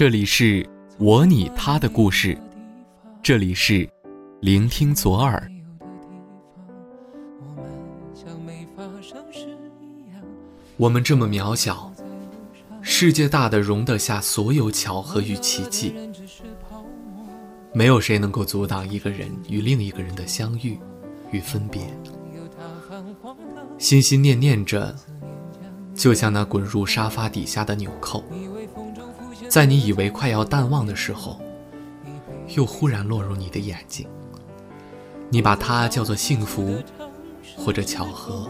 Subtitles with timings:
[0.00, 0.66] 这里是
[0.96, 2.34] 我你他的故事，
[3.22, 3.86] 这里是
[4.40, 5.46] 聆听左耳。
[10.78, 11.92] 我们这么渺小，
[12.80, 15.94] 世界大的容得下所有巧合与奇迹，
[17.74, 20.78] 没有谁能够阻挡一个人与另一个人的相遇
[21.30, 21.82] 与分别。
[23.76, 24.96] 心心念念着，
[25.94, 28.24] 就像那滚入沙发底下的纽扣。
[29.50, 31.40] 在你以为快要淡忘的时候，
[32.54, 34.06] 又忽然落入你的眼睛。
[35.28, 36.76] 你把它叫做幸福，
[37.56, 38.48] 或者巧合，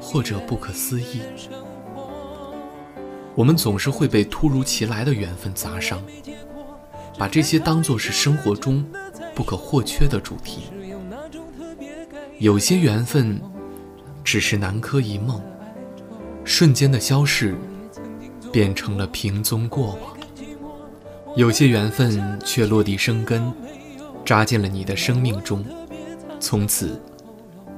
[0.00, 1.20] 或者不可思议。
[3.34, 6.02] 我们总是会被突如其来的缘分砸伤，
[7.18, 8.82] 把这些当作是生活中
[9.34, 10.62] 不可或缺的主题。
[12.38, 13.38] 有些缘分
[14.24, 15.42] 只是南柯一梦，
[16.42, 17.54] 瞬间的消逝，
[18.50, 20.17] 变成了平踪过往。
[21.38, 23.52] 有些缘分却落地生根，
[24.24, 25.64] 扎进了你的生命中，
[26.40, 27.00] 从此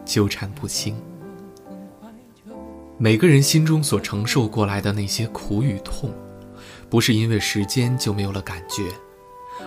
[0.02, 0.96] 纠缠不清。
[2.96, 6.10] 每个人心中所承受过来的那些苦与痛，
[6.88, 8.84] 不是因为时间就没有了感觉，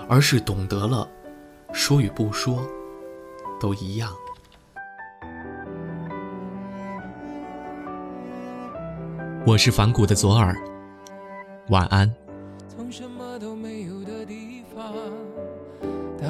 [0.09, 1.07] 而是懂得了，
[1.71, 2.67] 说与不说，
[3.61, 4.11] 都一样。
[9.45, 10.57] 我是反骨的左耳，
[11.69, 12.11] 晚安。